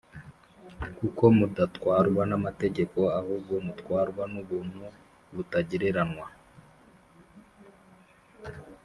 kuko 0.97 1.23
mudatwarwa 1.37 2.21
n’amategeko 2.29 2.99
ahubwo 3.19 3.53
mutwarwa 3.65 4.23
n’ubuntu 4.33 4.81
butagereranywa 5.33 6.27